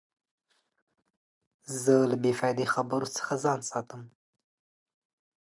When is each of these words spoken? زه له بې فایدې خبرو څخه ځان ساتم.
زه 1.81 1.93
له 2.09 2.15
بې 2.23 2.31
فایدې 2.39 2.65
خبرو 2.73 3.07
څخه 3.17 3.33
ځان 3.43 3.59
ساتم. 3.71 4.01